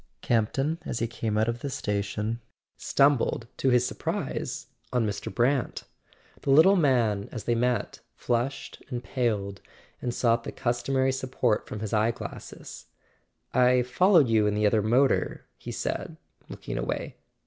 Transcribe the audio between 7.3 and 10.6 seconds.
as they met, flushed and paled, and sought the